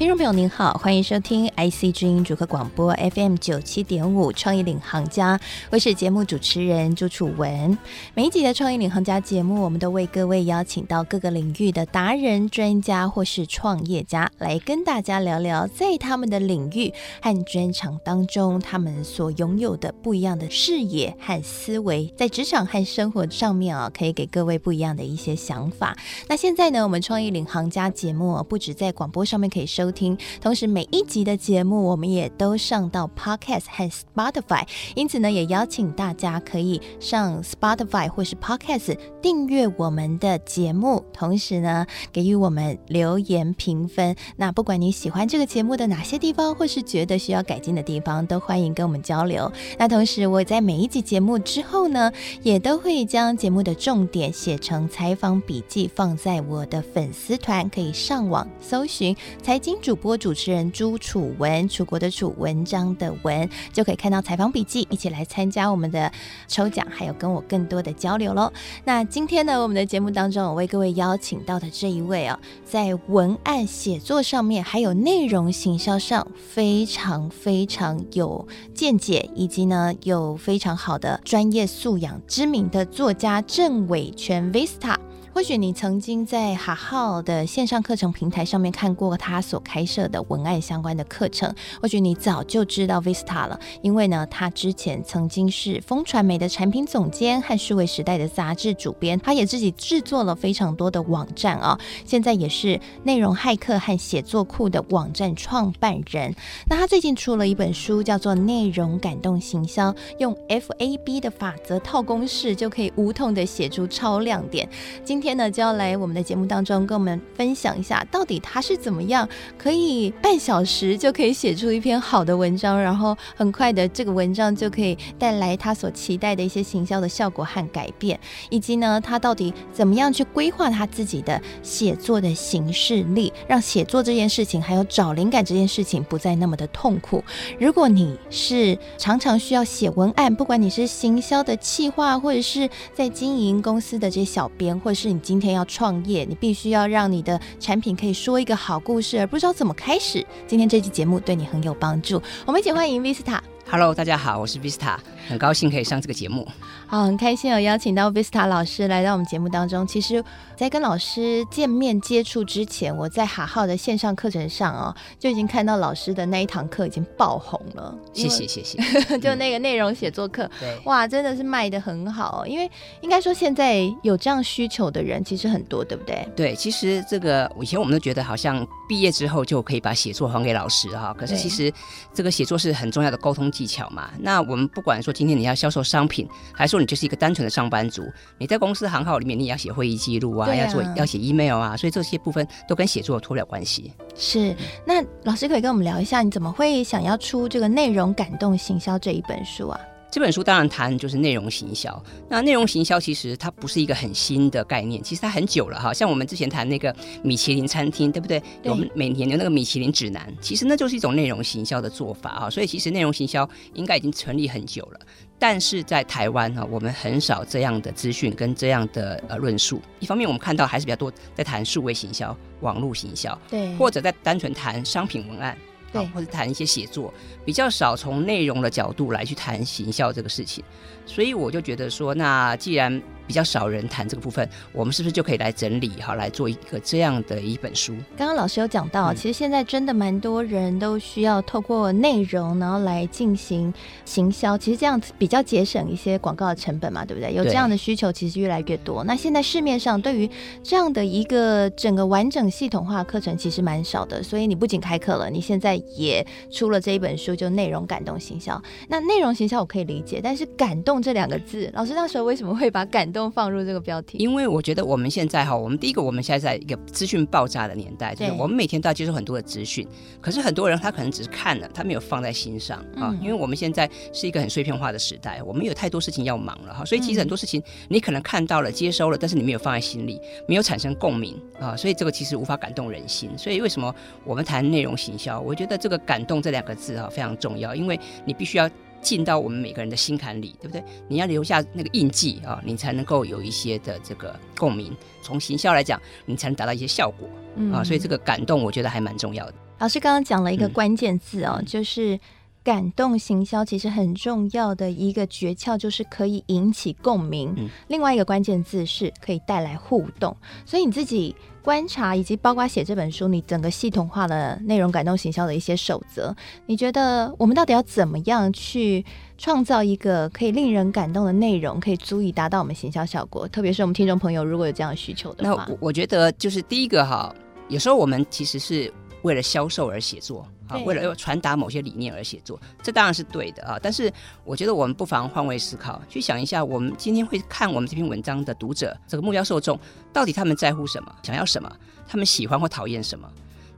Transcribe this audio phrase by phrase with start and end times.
[0.00, 5.38] 听众朋友您好，欢迎收听 IC 之音主客广播 FM 九七点五创意领航家，
[5.70, 7.76] 我是节目主持人朱楚文。
[8.14, 25.94] 每一集的创意领航家节目，我们都为各位邀请到各个领域的达人、专家或是创业家，来跟大家聊聊在他们的领域和专长当中，他们所拥有的不一样的视野和思维，在职场和生活上面啊，可以给各位不一样的一些想法。
[26.26, 29.89] 那现在呢，我们创意领航家节目不止在广播上面可以收。
[29.90, 44.14] 听，同时每一集的节目我们也都上到 Podcast 和 Spotify，因此呢，也邀请大家可以上 Spotify 或是 Podcast 订阅我们的节目，同时呢，给予我们留言评分。
[44.36, 49.50] 那不管你喜欢这个节目的哪些地方，或是觉得需要改进的地方，都欢迎跟我们交流。
[49.78, 59.79] 那同时，我在每一集节目之后呢，也都会将节目的重点写成采访笔记，放在我的粉丝团，可以上网搜寻财经。
[59.80, 66.10] 主播主持人朱楚文，楚国的楚，文章的文，就可以看到采访笔记，一起来参加我们的
[66.46, 68.52] 抽奖，还有跟我更多的交流喽。
[68.84, 84.96] 那今天呢，我们的节目当中，我为各位邀请到的这一位啊，在文案写作上面，还有内容行销上，非常非常有见解，以及呢有非常好的专业素养，知名的作家郑伟权 Vista。
[85.32, 106.34] 或许你曾经在哈浩的线上课程平台上面看过他所开设的文案相关的课程，或许你早就知道 Vista 了，因为呢，他之前曾经是风传媒的产品总监和数位时代的杂志主编，他也自己制作了非常多的网站啊，现在也是内容骇客和写作库的网站创办人。
[106.68, 114.68] 那他最近出了一本书，叫做《内容感动行销》，用 FAB 的法则套公式，就可以无痛的写出超亮点。
[115.04, 137.22] 今今天呢，就要来我们的节目当中，跟我们分享一下，到底他是怎么样可以半小时就可以写出一篇好的文章，然后很快的这个文章就可以带来他所期待的一些行销的效果和改变，以及呢，他到底怎么样去规划他自己的写作的行事力，让写作这件事情还有找灵感这件事情不再那么的痛苦。
[137.58, 150.24] 如果你是常常需要写文案，不管你是行销的企划，或者是在经营公司的这些小编，或者是你今天要创业，你必须要让你的产品可以说一个好故事，而不知道怎么开始。
[150.46, 153.38] 今天这期节目对你很有帮助，我们一起欢迎 Vista。
[153.68, 154.96] Hello，大家好，我是 Vista，
[155.28, 156.46] 很高兴可以上这个节目。
[156.90, 159.86] 好，很开心有邀请到 Vista 老师来到我们节目当中。
[159.86, 160.24] 其实，
[160.56, 167.96] 在跟老师见面接触之前，我在哈号的线上课程上哦，就已经看到老师的那一堂课已经爆红了。
[168.12, 168.76] 谢谢谢谢，
[169.22, 172.44] 就那个内容写作课，对，哇，真的是卖的很好。
[172.44, 172.68] 因为
[173.02, 176.28] 应该说现在有这样需求的人其实很多，对不对？
[176.34, 181.72] 对，其实这个以前我们都觉得好像毕业之后就可以把写作还给老师哈，可是其实
[182.12, 184.10] 这个写作是很重要的沟通技巧嘛。
[184.18, 188.04] 那我们不管说今天你要销售商品，还是说你就是一个单纯的上班族，
[188.38, 193.92] 你在公司行号里面，你也要写会议记录啊，啊，要做要写 email 啊，所以这些部分都跟写作脱不了关系。
[194.16, 194.54] 是，
[194.86, 199.80] 那老师可以跟我们聊一下，你怎么会想要出这个内容感动行销这一本书啊？
[200.10, 202.02] 这本书当然谈就是内容行销。
[202.28, 205.92] 那内容行销其实它不是一个很新的概念，其实它很久了哈。
[205.92, 208.40] 像我们之前谈那个米其林餐厅，对不对？
[208.62, 212.50] 对，我们每年的那个米其林指南，其实那就是一种内容行销的做法啊。
[212.50, 215.00] 所以其实内容行销应该已经成立很久了，
[215.38, 219.80] 但是在台湾哈，我们很少这样的资讯跟这样的呃论述。
[220.00, 225.56] 一方面我们看到还是比较多在谈数位行销、网络行销，对，或者在单纯谈商品文案。
[225.92, 227.12] 对，或者谈一些写作，
[227.44, 230.62] 比较少从内容的角度来去谈行销这个事情，
[231.04, 237.94] 所以我就觉得说，那既然比较少人谈这个部分，我们是不是就可以来整理哈，来做一个这样的一本书？
[238.16, 243.72] 刚刚老师有讲到，其实现在真的蛮多人都需要透过内容，然后来进行
[244.04, 244.58] 行销。
[244.58, 247.32] 其实这样子比较节省一些广告的成本嘛，对不对？
[247.32, 249.04] 有这样的需求，其实越来越多。
[249.04, 250.28] 那现在市面上对于
[250.64, 254.20] 这样的一个整个完整系统化课程，其实蛮少的。
[254.24, 258.60] 所以你不仅开课了，你现在也出了这一本书，就内容感动行销。
[258.88, 264.18] 那内容行销我可以理解，但是感动这两个字，老师那时候为什么会把感动动放入这个标题？
[264.18, 269.86] 因为我觉得我们现在哈，我们第一个，我们现在在一个资讯爆炸的年代，就是我们每天都要接受很多的资讯，
[270.20, 273.14] 可是很多人他可能只是看了，他没有放在心上啊。
[273.20, 283.30] 因为我们现在是一个很碎片化的时代，我们有太多事情要忙了哈，所以其实很多事情你可能看到了、接收了，但是你没有放在心里，没有产生共鸣啊，所以这个其实无法感动人心。
[283.36, 283.94] 所以为什么
[284.24, 285.40] 我们谈内容行销？
[285.40, 288.68] 我觉得这个感动这两个字啊非常重要，因为你必须要。
[289.00, 290.84] 进到我们每个人的心坎里，对不对？
[291.08, 294.96] 你要留下那个印记啊，你才能够有一些的这个共鸣。
[295.22, 297.28] 从行销来讲，你才能达到一些效果
[297.72, 297.82] 啊。
[297.82, 299.54] 所以这个感动，我觉得还蛮重要的。
[299.78, 302.18] 老师刚刚讲了一个关键字哦，嗯、就是。
[302.62, 307.54] 感动行销其实很重要的一个诀窍，就是可以引起共鸣。
[307.56, 310.36] 嗯、另外一个关键字是可以带来互动。
[310.66, 316.34] 所以你自己观察，以及包括写这本书，你整个系统化的内容感动行销的一些守则，
[316.66, 319.04] 你觉得我们到底要怎么样去
[319.38, 323.48] 创造一个可以令人感动的内容，可以足以达到我们行销效果？
[323.48, 327.34] 特别是我们听众朋友如果有这样的需求的话，那我我觉得就是第一个哈，
[327.68, 328.92] 有时候我们其实是
[329.22, 330.46] 为了销售而写作。
[330.70, 333.78] 啊，为了要传达某些理念而写作，这当然是对的啊。
[333.82, 334.10] 但是
[334.44, 339.78] 我觉得我们不妨换位思考，去想一下，我们今天会看我们这篇文章的读者，这个目标受众
[340.12, 341.70] 到底他们在乎什么，想要什么，
[342.06, 343.28] 他们喜欢或讨厌什么？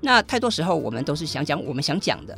[0.01, 2.37] 那太多时候我们都是想讲我们想讲的，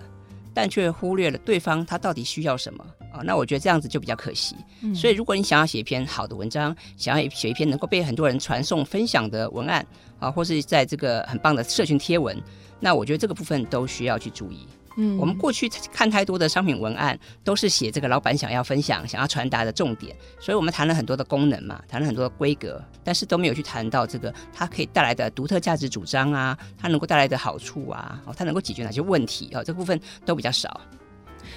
[0.52, 3.22] 但却忽略了对方他到底需要什么啊。
[3.24, 4.54] 那我觉得这样子就比较可惜。
[4.82, 4.94] 嗯。
[4.94, 9.84] 所以如果你想要写一篇好的文章，想要写一篇能够被很多人传送分享的文案
[10.20, 12.38] 啊，或是在这个很棒的社群贴文。
[12.84, 14.68] 那我觉得这个部分都需要去注意。
[14.96, 30.78] 嗯，我们过去看太多的商品文案，都是写这个老板想要分享、想要传达的重点，所以我们谈了很多的功能嘛，谈了很多的规格，但是都没有去谈到这个它可以带来的独特价值主张啊，它能够带来的好处啊，哦，它能够解决哪些问题啊，哦，这部分都比较少。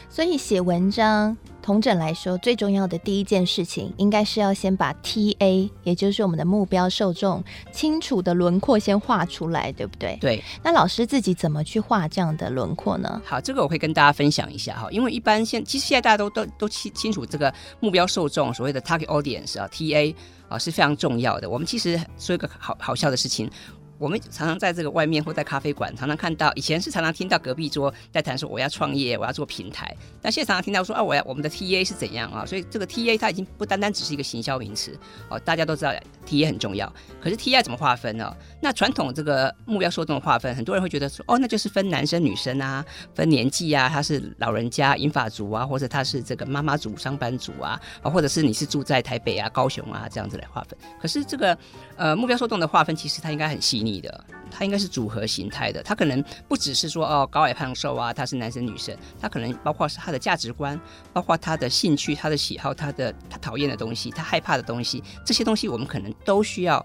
[0.10, 10.18] 所以写文章，同整来说，最重要的第一件事情，应该是要先把 TA，也就是我们的目标受众，清楚的轮廓先画出来，对不对？
[10.22, 10.44] 对。
[10.64, 13.22] 那老师自己怎么去画这样的轮廓呢？
[13.26, 20.16] 好，这个我会跟大家分享一下哈，因为一般现其实现在大家都都都清清楚这个目标受众，所谓的 target audience 啊，TA
[20.48, 21.50] 啊是非常重要的。
[21.50, 23.50] 我们其实说一个好好笑的事情。
[23.98, 29.96] 我们常常在这个外面或在咖啡馆，常常看到以前是常常听到隔壁桌在谈说我要创业，我要做平台。
[30.22, 32.46] 但现在常常听到说啊，我要我们的 TA 是怎样啊？
[32.46, 34.98] 所以这个 TA 它已经不单单只是一个行销名词
[35.30, 35.92] 哦，大家都知道
[36.28, 36.92] TA 很重要。
[37.22, 38.36] 可是 TA 怎么划分呢？
[38.62, 42.86] 那传统这个目标受众的划分，很多人会觉得说哦，那就是分男生女生啊，
[43.16, 50.78] 分年纪啊，他是老人家银发族啊，或者他是这个妈妈族上班族啊，啊，或者是你是住在台北啊、高雄啊这样子来划分。
[51.02, 51.58] 可是这个
[51.96, 54.26] 呃目标受众的划分，其实它应该很细腻的。
[54.50, 60.80] 它应该是组合形态的，它可能不只是说哦高矮胖瘦啊，他是男生女生，他可能包括是他的价值观，
[61.12, 66.84] 包括他的兴趣、他的喜好、他的他讨厌的东西、他害怕的东西，这些东西我们可能都需要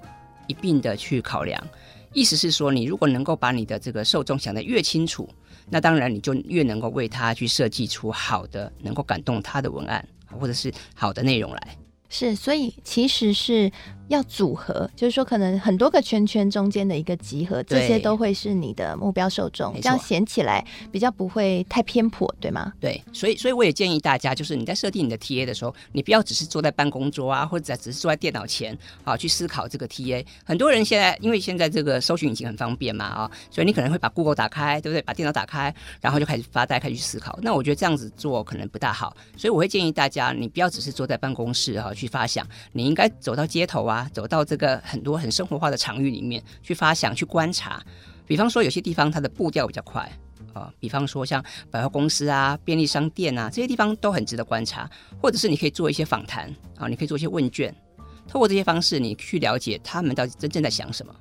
[0.48, 1.62] 一并的去考量。
[2.12, 5.26] 意思是说，你如果能够把你的这个受众想得越清楚，
[5.70, 10.06] 那当然你就越能够为他去设计出好的、能够感动他的文案，
[10.38, 11.76] 或者是好的内容来。
[12.10, 13.72] 是，所以其实是
[14.08, 22.72] 要组合，就是说可能很多个圈圈中间的一个集合，这些都会是你的目标受众，这样显起来比较不会太偏颇，对吗？
[22.80, 30.24] 对，所以所以我也建议大家，就是你在设定你的 TA 的时候，你不要只是坐在办公桌啊，或者只是坐在电脑前啊去思考这个 TA。
[30.44, 35.00] 很多人现在因为现在这个搜寻引擎很方便嘛啊，所以你可能会把 Google 打开，对不对？
[35.02, 37.38] 把电脑打开，然后就开始发呆，开始去思考。
[37.42, 41.94] 那我觉得这样子做可能不大好，所以我会建议大家，你不要只是坐在办公室哈、啊。
[41.94, 47.82] 去发想，你应该走到街头啊，啊走到这个很多很生活化的场域里面去发想、去观察。
[48.26, 50.10] 比方说，有些地方它的步调比较快
[50.54, 54.88] 啊，比方说像百货公司啊、便利商店啊这些地方都很值得观察。
[55.20, 57.74] 或者是你可以做一些访谈啊，你可以做一些问卷，
[58.26, 61.14] 透过这些方式，你去了解他们到底真正在想什么。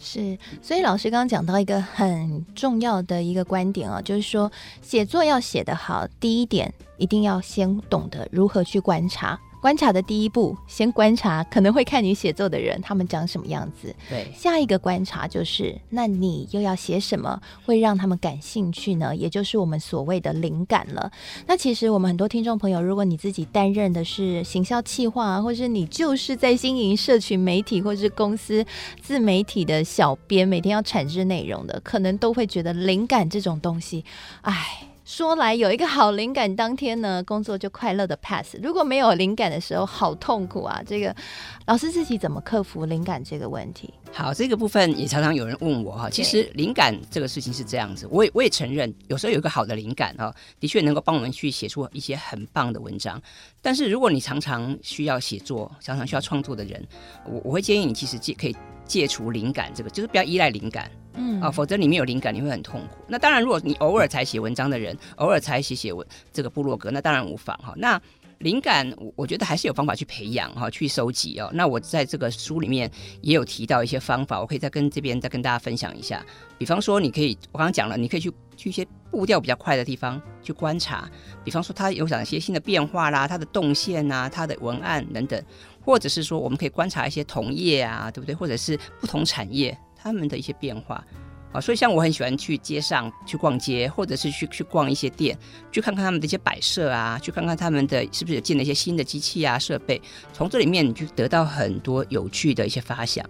[0.00, 9.38] 是，所以老师刚刚讲到一个很重要的一个观点啊，就是说写作要写得好，第一点一定要先懂得如何去观察。
[9.60, 13.94] 观察的第一步，先观察可能会看你写作的人，他们长什么样子。
[14.08, 19.14] 对，下一个观察就是，那你又要写什么会让他们感兴趣呢？
[19.14, 21.10] 也就是我们所谓的灵感了。
[21.46, 28.64] 那其实我们很多听众朋友，如果你自己担任的是行销企划，或是你就是在经营社群媒体或是公司
[29.02, 34.04] 自媒体的小编，每天要产制内容的，可能都会觉得灵感这种东西，
[34.42, 34.84] 哎。
[35.08, 38.56] 说来有一个好灵感，当天呢工作就快乐的 pass。
[38.62, 40.82] 如果没有灵感的时候，好痛苦啊！
[40.86, 41.16] 这个
[41.64, 43.90] 老师自己怎么克服灵感这个问题？
[44.12, 46.10] 好，这个部分也常常有人问我哈。
[46.10, 53.18] 其实灵感这个事情是这样子，我也我也承认，有时候有一个好的灵感哈，的确能够帮我们去写出一些很棒的文章。
[53.62, 56.86] 但是如果你常常需要写作，常常需要创作的人，
[57.24, 60.90] 我我会建议你其实借可以戒除灵感，这个就是不要依赖灵感。
[61.18, 63.04] 嗯啊，否则你没有灵感，你会很痛苦。
[63.08, 67.74] 那当然，如果你偶尔才写文章的人，偶尔才写写文这个部落格，那当然无妨哈。
[67.76, 68.00] 那
[68.38, 71.50] 灵感，我我觉得还是有方法去培养哈，去收集哦。
[71.52, 72.88] 那我在这个书里面
[73.20, 76.24] 也有提到一些方法，我可以再跟这边再跟大家分享一下。
[76.56, 81.10] 比方说，你可以我刚刚讲了，你可以去去一些步调比较快的地方去观察，
[81.42, 85.42] 比方说它有哪些新的变化啦，它的动线啊，它的文案等等，
[85.84, 88.32] 或者是说我们可以观察一些同业啊，对不对？
[88.36, 89.76] 或者是不同产业。
[90.00, 91.04] 他们的一些变化
[91.50, 95.34] 啊，所以像我很喜欢去街上去逛街，或者是去去逛一些店，
[95.72, 100.00] 去看看他们的一些摆设啊，去看看他们的是不是有进了一些新的机器啊设备，
[100.32, 103.24] 从这里面你就得到很多有趣的一些发想。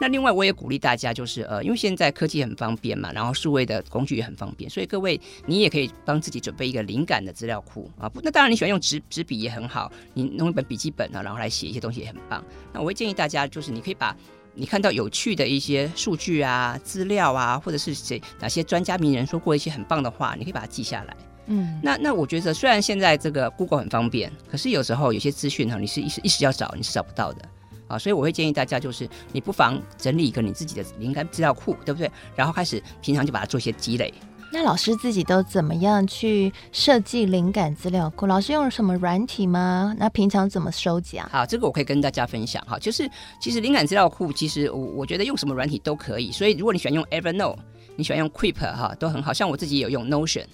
[0.00, 8.10] 那另外我也鼓励大家，就是呃，因为现在科技很方便嘛，然后数位的工具也很方便，所以各位你也可以帮自己准备一个灵感的资料库啊。
[8.24, 12.44] 那当然你喜欢用纸纸笔也很好，你弄一本笔记本啊，然后来写一些东西也很棒。
[12.72, 14.16] 那我会建议大家，就是你可以把。
[14.54, 21.16] 你看到有趣的一些数据啊、资料啊，或者是谁哪些专家名人说过一些很棒的话，你可以把它记下来。
[21.46, 27.48] 嗯，那那我觉得虽然现在这个 Google 很方便，可是有时候有些资讯哈，你是一时一时要找你是找不到的
[27.88, 32.10] 啊，所以我会建议大家就是你不妨整理一个你自己的灵感资料库，对不对？
[32.36, 34.12] 然后开始平常就把它做一些积累。
[34.54, 38.26] 那老师自己都怎么样去设计灵感资料库？
[38.26, 39.96] 老师用了什么软体吗？
[39.98, 41.26] 那平常怎么收集啊？
[41.32, 42.78] 好，这个我可以跟大家分享哈。
[42.78, 46.30] 就是其实灵感资料库，其实我我觉得用什么软体都可以。
[46.30, 47.56] 所以如果你喜欢用 Evernote，
[47.96, 49.32] 你喜欢用 Keep 哈，都很好。
[49.32, 50.44] 像我自己也有用 Notion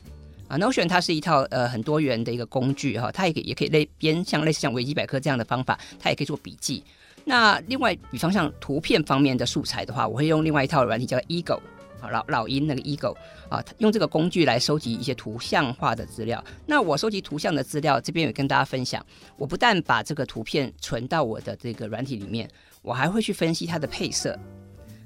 [0.47, 6.85] 啊，Notion 它是一套呃很多元的一个工具哈，它也可以也可以类编像类似像维基百科这样的方法，它也可以做笔记。
[7.25, 11.59] 那另外，比方像图片方面的素材的话，我会用另外一套软体叫 Eagle。
[12.01, 13.17] 好，老老鹰那个 Eagle
[13.49, 16.43] 啊，用这个工具来收集一些图像化的资料。
[16.67, 19.05] 那我收集图像的资料，这边也跟大家分享。
[19.37, 22.49] 我不但把这个图片存到我的这个软体里面，
[22.83, 24.39] 我还会去分析它的配色。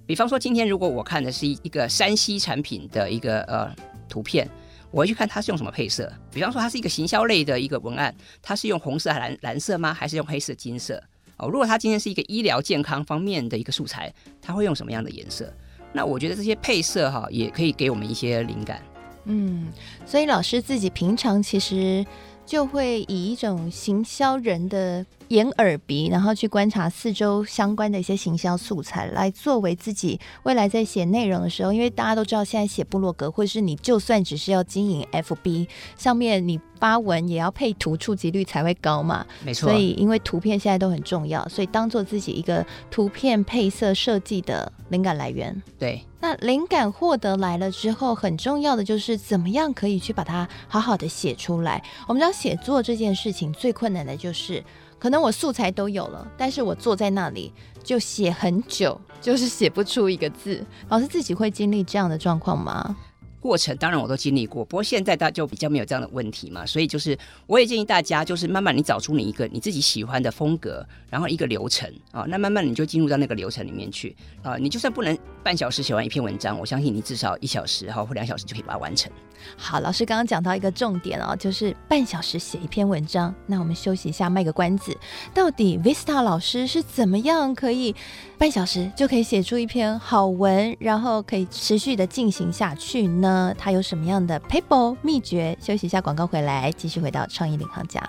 [0.04, 3.74] 比方说，今天如果我看的是一一个山西产品的一个呃
[4.08, 4.46] 图片，
[4.90, 6.12] 我会去看它是用什么配色。
[6.30, 9.94] 比方说，它是一个行销类的一个文案，它是用红色、蓝蓝色吗？
[9.94, 11.02] 还是用黑色、金色？
[11.38, 15.50] 哦，如果它今天是一个医疗健康方面的一个素材，它会用什么样的颜色？
[15.92, 18.80] 那我觉得这些配色哈，也可以给我们一些灵感。
[19.24, 19.68] 嗯，
[20.04, 22.04] 所以老师自己平常其实
[22.44, 31.72] 就会以一种行销人的眼耳鼻，然后去观察四周相关的一些行销素材，来作为自己未来在写内容的时候。
[31.72, 36.60] 因为大家都知道，现在写部落格，或是你就算只是要经营 FB 上面你。
[36.82, 39.24] 发文也要配图，触及率才会高嘛。
[39.44, 45.62] 没错，所以因为图片现在都很重要，所以当做自己一个图片配色设计的灵感来源。
[45.78, 51.80] 对，那灵感获得来了之后，很重要的就是怎么样可以去把它好好的写出来。
[52.08, 54.60] 我们知道写作这件事情最困难的就是，
[55.02, 60.64] 可能我素材都有了，但是我坐在那里就写很久，就是写不出一个字。
[60.90, 62.96] 老师自己会经历这样的状况吗？
[63.42, 67.18] 过程当然我都经历过，不过现在大家就比较没有这样的问题嘛，所以就是
[67.48, 79.10] 我也建议大家，就是慢慢你找出你一个你自己喜欢的风格，然后一个流程啊，那慢慢你就进入到那个流程里面去啊，你就算不能半小时写完一篇文章，我相信你至少一小时哈或两小时就可以把它完成。
[79.56, 83.34] 好，老师刚刚讲到一个重点哦，就是半小时写一篇文章。
[83.46, 84.96] 那我们休息一下，卖个关子，
[85.34, 87.92] 到底 Vista 老师是怎么样可以
[88.38, 93.31] 半小时就可以写出一篇好文，然后可以持续的进行下去呢？
[93.58, 95.56] 他有什么样的 paper 秘诀？
[95.60, 98.00] 休息一下，广告回来，继续回到创意领航家。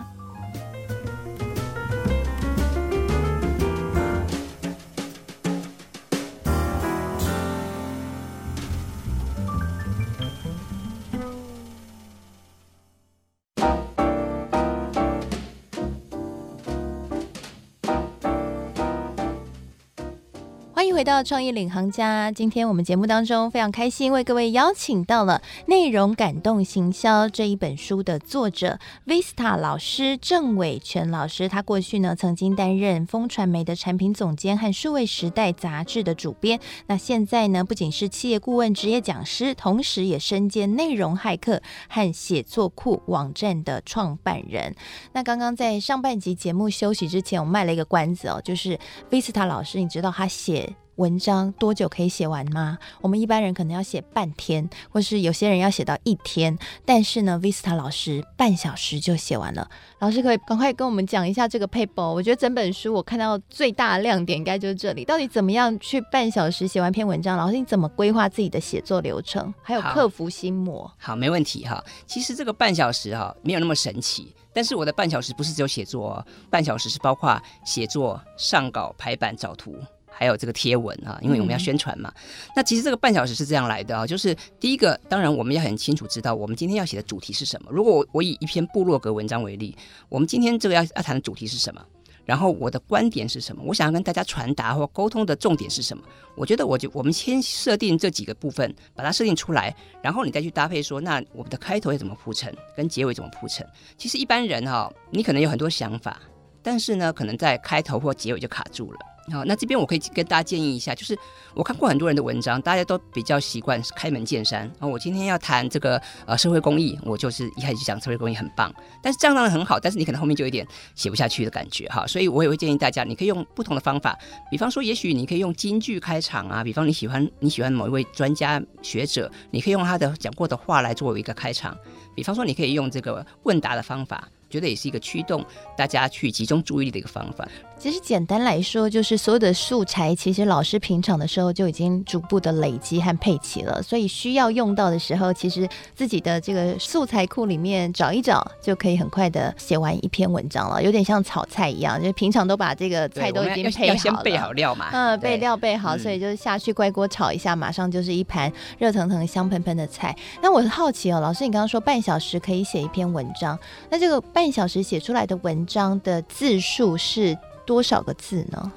[21.03, 31.49] 回到创意领航家，今天我们节目当中非常开心，为各位邀请到了《内容感动行销》这一本书的作者 Vista 老师郑伟权老师。
[31.49, 36.57] 他过去呢曾经担任风传媒的产品总监和数位时代杂志的主编。
[36.87, 44.73] 那现在呢不仅是企业顾问、职业讲师，同时也身兼内容骇客和写作库网站的创办人。
[45.11, 48.79] 那刚刚在上半集节目休息之前，我卖了一个关子哦，就是
[49.11, 50.73] Vista 老师，你知道他写。
[50.95, 52.77] 文章多久可以写完吗？
[53.01, 59.67] 我们一般人可能要写半天，或是有些人要写到一天，但是呢，Vista 老师半小时就写完了。
[59.99, 62.13] 老师可以赶快跟我们讲一下这个 paper。
[62.13, 67.37] 我觉得整本书我看到最大的亮点应该就是这里，到底怎么样去半小时写完篇文章？
[67.37, 69.53] 老师你怎么规划自己的写作流程？
[69.63, 70.87] 还有克服心魔？
[70.97, 71.83] 好，好，没问题哈。
[72.05, 79.75] 其实这个半小时哈没有那么神奇，但是我的半小时不是只有写作哦，半小时是包括写作、上稿、排版、找图。
[80.13, 82.11] 还有这个贴文啊，因为我们要宣传嘛。
[82.15, 82.21] 嗯、
[82.55, 87.69] 那其实这个半小时是这样来的啊，就是第一个，当然我们要很清楚知道我们今天要写的主题是什么。
[87.71, 89.75] 如果我我以一篇部落格文章为例，
[90.09, 91.83] 我们今天这个要要谈的主题是什么？
[92.25, 93.61] 然后我的观点是什么？
[93.65, 96.01] 我想要跟大家传达或沟通的重点是什么？
[96.35, 103.67] 我觉得我就我们先设定这几个部分，把它设定出来，然后你再去搭配说，那我们的开头要怎么铺陈，跟结尾怎么铺陈？
[103.97, 106.21] 其实一般人哈，你可能有很多想法，
[106.61, 108.99] 但是呢，可能在开头或结尾就卡住了。
[109.31, 111.17] 好，那这边我可以跟大家建议一下，就是
[111.53, 114.69] 我看过很多人的文章，大家都比较习惯开门见山。
[114.79, 122.05] 啊，我今天要谈这个呃社会公益，我就是一开始就讲社会公益很棒，但是这样当然很好，但是你可能后面就有点写不下去的感觉哈。
[122.05, 124.17] 所以我也会建议大家，你可以用不同的方法，
[124.51, 131.77] 比方说，也许你可以用金句开场啊，比方你喜欢你喜欢某一位专家学者，你可以用他的讲过的话来作为一个开场，
[132.13, 134.27] 比方说你可以用这个问答的方法。
[134.53, 135.43] 觉得也是一个驱动
[135.75, 137.47] 大家去集中注意力的一个方法。
[137.79, 150.81] 其实简单来说，就是所有的素材，其实老师平常的时候就已经逐步的累积和配齐了，所以需要用到的时候，其实自己的这个素材库里面找一找，就可以很快的写完一篇文章了。
[150.81, 154.89] 有点像炒菜一样，就是平常都把这个菜都已经配好了，先备好料嘛。
[154.93, 160.15] 嗯，备料备好，所以就是下去乖锅炒一下，马上就是一盘热腾腾、香喷喷的菜。
[160.41, 164.42] 那我很好奇哦，老师，你刚刚说半小时可以写一篇文章，那这个半。
[164.43, 168.73] 半小时写出来的文章的字数是多少个字呢？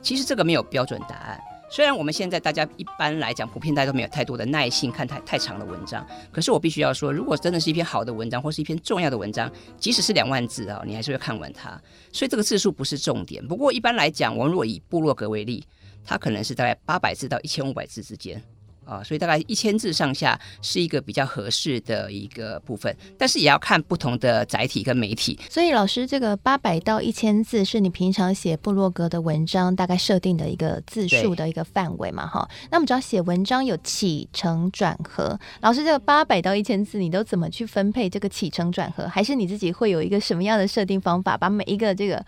[0.00, 1.40] 其实这个没有标准答案。
[1.68, 11.70] 虽然我们现在大家一般来讲，普遍大家都没有太多的耐性看太太长的文章，可是我必须要说，如果真的是一篇好的文章，或是一篇重要的文章，即使是两万字啊，你还是会看完它。
[12.12, 13.44] 所以这个字数不是重点。
[13.44, 15.66] 不过一般来讲，我们如果以部落格为例，
[16.04, 18.40] 它可能是大概八百字到一千五百字之间。
[18.88, 25.38] 啊，所以大概一千字上下是一个比较合适的一个部分，但是也要看不同的载体跟媒体。
[25.50, 32.26] 所以老师，这个八百到一千字是你平常写部落格的文章大概设定的一个字数的一个范围嘛？
[32.26, 39.06] 哈，那我们只要写文章有起承转合，老师这个八百到一千字，你都怎么去分配这个起承转合？
[39.06, 42.24] 还是你自己会有一个什么样的设定方法，把每一个这个？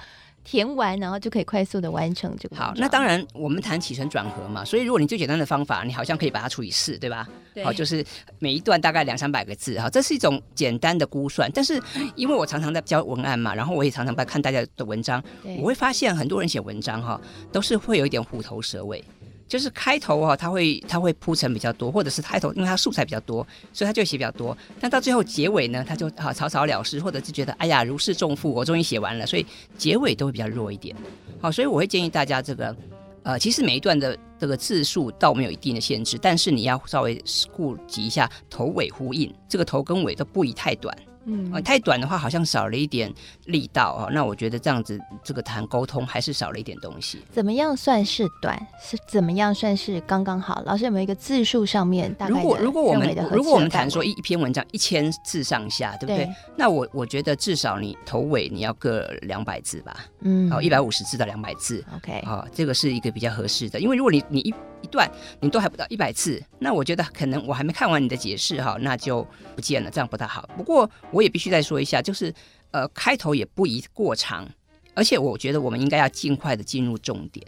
[0.51, 2.57] 填完，然后就可以快速的完成这个。
[2.57, 7.25] 好，那当然我们谈起承转合嘛，所以如果你最简单的方法，你好像可以把它除以四，对吧？
[7.55, 7.63] 对。
[7.63, 8.05] 好，就是
[8.41, 11.49] 每一段大概两三百个字，哈，这是一种简单的估算。
[11.55, 11.81] 但是
[12.17, 15.23] 因为我常常在教文案嘛，然后我也常常在看大家的文章，
[15.61, 17.21] 我会发现很多人写文章哈，
[17.53, 19.05] 都是会有一点虎头蛇尾。
[19.51, 24.57] 就是开头啊，他会他会铺陈比较多，或者是开头，因为他素材比较多，所以他就写比较多。
[24.79, 29.45] 但到最后结尾呢，他就啊草草了事，或者是觉得哎呀如释重负，我终于写完了，所以
[29.77, 30.95] 结尾都会比较弱一点。
[31.41, 32.77] 好，所以我会建议大家这个，
[33.25, 37.21] 呃，其实每一段的这个字数倒没有一定的限制，但是你要稍微
[37.53, 40.97] 顾及一下头尾呼应，这个头跟尾都不宜太短。
[41.31, 43.13] 嗯，太短的话好像少了一点
[43.45, 44.09] 力道啊。
[44.13, 47.23] 那我觉得这样子，这个谈沟通还是少了一点东西。
[47.31, 48.61] 怎么样算是短？
[48.83, 50.63] 是怎么样算是刚刚好？
[50.65, 52.35] 老师有没有一个字数上面大概？
[52.35, 56.25] 如果如果我们如果我们谈说一一篇文章一千字上下，对不对？
[56.25, 60.05] 对，那我我觉得至少你头尾你要各两百字吧。
[60.21, 61.85] 嗯，好，一百五十字到两百字。
[61.97, 63.79] OK，啊，这个是一个比较合适的。
[63.79, 70.49] 因为如果你你一一段你都还不到一百次，那我觉得可能我还没看完你的解释哈，那就不见了，这样不太好。
[70.57, 72.33] 不过我也必须再说一下，就是
[72.71, 74.49] 呃开头也不宜过长，
[74.95, 77.47] 而且我觉得我们应该要尽快的进入重点，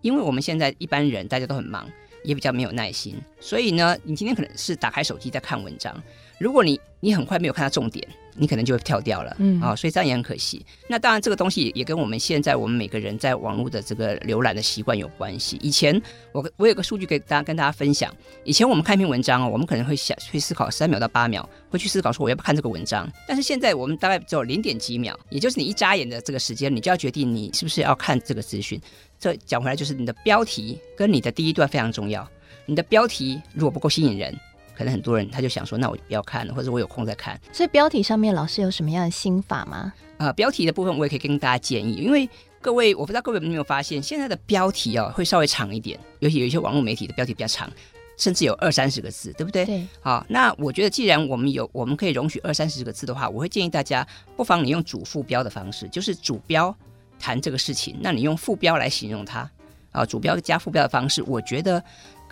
[0.00, 1.88] 因为我们现在一般人大家都很忙，
[2.24, 5.94] 也比较没有耐心，所以呢，你今天可能是打开手机在看文章，
[6.42, 8.06] 如果你你很快没有看到重点。
[8.34, 10.64] 你可能就会跳掉了，嗯啊、哦，所以这样也很可惜。
[10.88, 15.58] 那当然，这个东西也跟我们现在我们每个人在网络的这个浏览的习惯有关系。
[15.60, 16.00] 以前
[16.32, 18.10] 我我有个数据给大家跟大家分享，
[18.42, 23.06] 以前我们看一篇文章哦，我们可能会想去思考三秒到八秒，会去思考说我要不要看这个文章。
[23.28, 28.80] 但是现在我们大概只有零点几秒，也就是你一眨眼的这个时间，你就要决定你是不是要看这个资讯。
[29.18, 32.26] 这讲回来就是你的标题跟你的第一段非常重要。
[32.64, 34.34] 你的标题如果不够吸引人。
[34.76, 37.40] 可能很多人他就想说，那我就不要看了，或者我有空再看。
[37.52, 39.92] 所以标题上面老师有什么样的心法吗？
[40.18, 42.28] 啊、呃，标题的部分我也可以跟大家建议，因为
[42.60, 47.70] 各位我不知道各位有没有发现，现在的标题哦会稍微长一点，尤其有一些网络媒体的标题比较长，
[48.16, 49.64] 甚至有二三十个字，对不对？
[49.64, 49.86] 对。
[50.00, 54.06] 好，那我觉得既然我们有我们可以容许二三十个字的话，我会建议大家
[54.36, 56.74] 不妨你用主副标的方式，就是主标
[57.18, 59.50] 谈这个事情，那你用副标来形容它。
[59.90, 61.82] 啊，主标加副标的方式，我觉得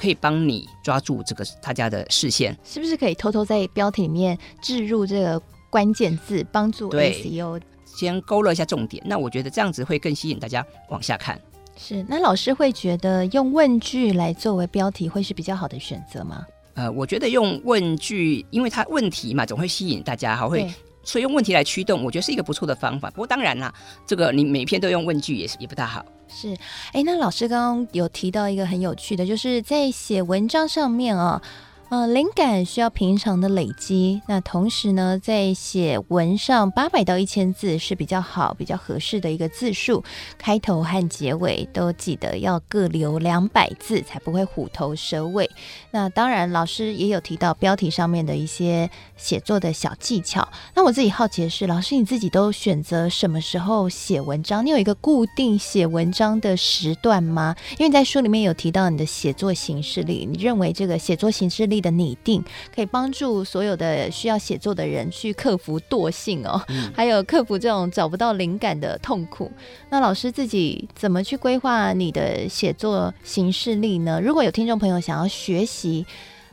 [0.01, 2.57] 可以帮你抓住这个大家的视线。
[2.65, 9.03] 是不是可以偷偷在标题里面置入这个关键字，帮助 SEO 先勾勒一下重点？
[9.05, 11.39] 那我觉得这样子会更吸引大家往下看。
[11.77, 16.47] 是，那老师会觉得用问句来作为标题会是比较好的选择吗？
[16.75, 20.67] 呃，我觉得用问句，因为它问题嘛，总会吸引大家，还，会。
[21.03, 23.11] 所以用问题来驱动，我觉得是一个不错的方法。
[23.11, 23.73] 不过当然啦，
[24.07, 26.05] 这个你每篇都用问句也是也不太好。
[26.29, 26.57] 是，
[26.93, 31.43] 哎，那老师刚刚有提到一个很有趣的，就是在写文章上面啊。
[31.91, 34.23] 呃，灵感需要平常的累积。
[34.29, 40.05] 那同时呢，在写文上八百到一千字是比较好、比较合适的一个字数。
[40.39, 45.51] 开头和结尾都记得要各留两百字，才不会虎头蛇尾。
[45.91, 50.49] 那当然，老师也有提到标题上面的一些写作的小技巧。
[50.77, 54.65] 那我自己好奇的是，老师你自己都选择什么时候写文章？
[54.65, 57.57] 你有一个固定写文章的时段吗？
[57.79, 69.51] 因为在书里面有提到你的写作行事历，你认为这个写作行事历的拟定可以帮助所有的需要写作的人去克服惰性哦，嗯、 还有克服这种找不到灵感的痛苦。
[69.89, 74.21] 那老师自己怎么去规划你的写作形式力呢？
[74.21, 76.05] 如果有听众朋友想要学习，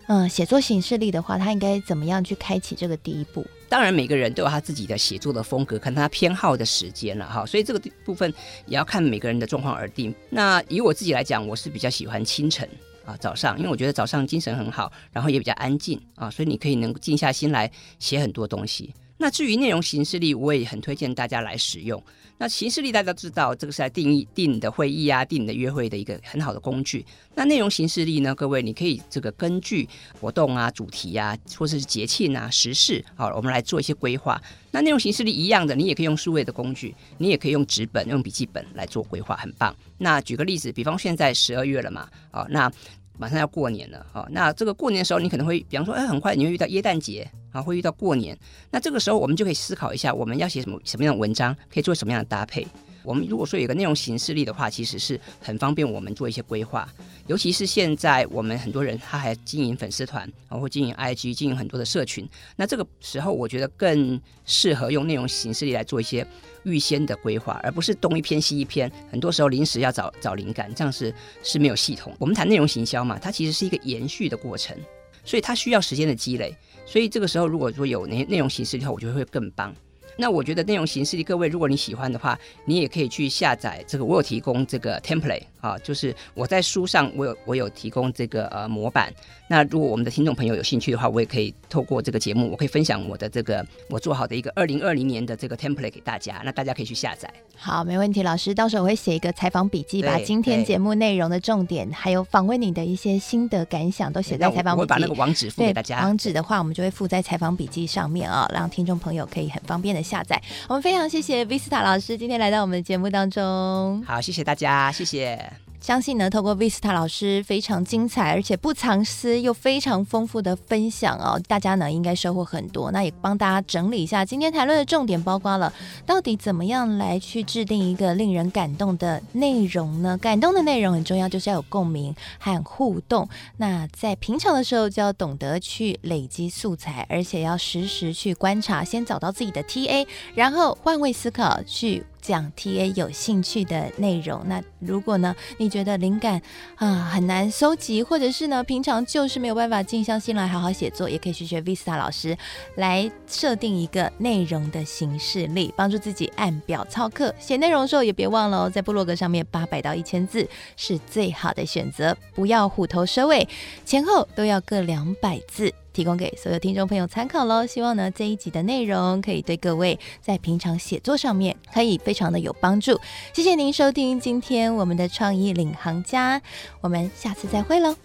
[0.08, 3.46] 嗯、呃，写作形式力的话，他应该怎么样去开启这个第一步？
[3.70, 8.34] 当然，每个人都有他自己的写作的风格，看他偏好的时间了哈，所以这个部分
[8.66, 10.16] 也要看每个人的状况而定。
[10.30, 12.68] 那以我自己来讲，我是比较喜欢清晨。
[13.08, 18.94] 啊，早上，因为我觉得早上精神很好，然后也比较安静啊，所以你可以能静下心来写很多东西。
[19.18, 22.04] 那至于内容形式力，我也很推荐大家来使用。
[22.40, 27.04] 那形式力大家知道，这个是来定义定你的会议啊，定你的约会的一个很好的工具。
[27.34, 29.90] 那内容形式力呢，各位你可以这个根据
[30.22, 34.40] 活动啊、主题啊，或者是节庆啊、时事，好，我们来做一些规划。
[34.70, 39.76] 那内容形式力一样的，你也可以用数位的工具，你也可以用纸本、用笔记本来做规划，很棒。
[39.98, 42.72] 那举个例子，比方现在十二月了嘛，啊，那
[43.18, 47.30] 马上要过年了，啊，那这个过年的时候，你可能会，比方说，哎，很快你会遇到耶诞节。
[47.54, 48.38] 啊，会遇到过年，
[48.70, 52.68] 那这个时候我们就可以思考一下，我们要写什么什么样的文章，可以做什么样的搭配。
[53.08, 56.86] 我们如果说有个内容形式力的话，其实是很方便我们做一些规划。
[57.28, 62.28] 尤其是现在我们很多人他还经营粉丝团，然后经营 IG，经营很多的社群。
[62.58, 66.28] 那这个时候我觉得更适合用内容形式力来做一些
[66.64, 68.92] 预先的规划，而不是东一篇西一篇。
[69.10, 72.14] 很多时候临时要找找灵感，这样是是没有系统。
[72.20, 74.76] 我们谈内容行销嘛，它其实是一个延续的过程，
[75.24, 76.54] 所以它需要时间的积累。
[76.86, 79.74] 所以这个时候，如果说有内内容形式的话，我觉得会更棒。
[80.18, 89.14] 那我觉得内容形式的，各位如果你喜欢的话，你也可以去下载这个，我有提供这个 template 啊，就是我在书上我有我有提供这个呃模板。
[89.48, 97.32] 那如果我们的听众朋友有兴趣的话，我也可以透过这个节目，我可以分享我的这个我做好的一个二零二零年的这个 template 给大家，那大家可以去下载。
[97.60, 104.82] 好，没问题，老师，到时候我会写一个采访笔记，把今天节目内容的重点，还有访问你的一些心得感想都写在采访笔记。
[104.82, 106.02] 我会把那个网址附给大家。
[106.02, 110.42] 网址的话，我们就会附在采访笔记上面啊，让听众朋友可以很方便的下载。
[110.70, 114.04] 我们非常谢谢 Vista 老师今天来到我们的节目当中。
[114.06, 115.67] 好，谢谢大家，谢谢。
[115.80, 122.92] 相信呢，透过 Vista 老师非常精彩而且不藏私又非常丰富的分享哦，大家呢应该收获很多。
[122.92, 125.72] 那也帮大家整理一下今天谈论的重点，包括了
[126.06, 130.18] 到底怎么样来去制定一个令人感动的内容呢？
[130.18, 133.30] 感动的内容很重要，就是要有共鸣和互动。
[133.58, 142.04] 那在平常的时候就要懂得去累积素材，而且要时时去观察，先找到自己的 TA，然后换位思考去。
[142.22, 144.42] 讲 TA 有兴趣的内容。
[144.48, 146.42] 那如果呢，你觉得灵感
[146.76, 152.38] 啊很难搜集，或者是呢平常就是没有办法静下心来好好写作，也可以学学 Vista 老师
[152.76, 157.34] 来设定一个内容的形式力，帮助自己按表操课。
[157.40, 163.48] 写内容的时候也别忘了哦，在部落格上面八百到一千字是最好的选择，不要虎头蛇尾，
[163.86, 165.74] 前后都要各两百字。
[165.98, 173.02] 提供给所有听众朋友参考喽，希望呢这一集的内容可以对各位在平常写作上面可以非常的有帮助。
[173.34, 176.40] 谢谢您收听今天我们的创意领航家，
[176.82, 177.96] 我们下次再会喽。